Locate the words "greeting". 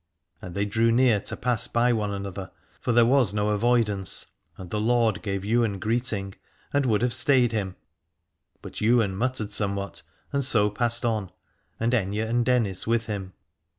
5.77-6.33